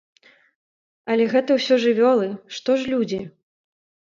[1.15, 2.27] Але гэта ўсё жывёлы,
[2.59, 3.21] што ж людзі?